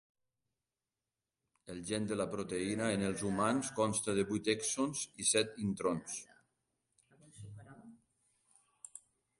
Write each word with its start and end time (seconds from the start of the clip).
El 1.73 1.81
gen 1.89 2.07
de 2.11 2.17
la 2.21 2.25
proteïna 2.31 2.87
en 2.95 3.05
els 3.09 3.25
humans 3.29 3.69
consta 3.81 4.17
de 4.21 4.25
vuit 4.33 4.51
exons 4.55 5.05
i 5.25 5.27
set 5.35 5.61
introns. 5.67 6.19